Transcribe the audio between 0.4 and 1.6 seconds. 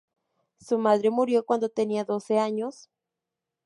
Su madre murió